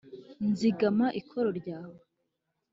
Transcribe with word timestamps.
nzigama 0.49 1.07
ikoro 1.21 1.47
ryawe 1.59 1.97